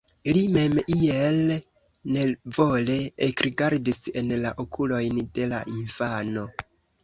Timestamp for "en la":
4.23-4.57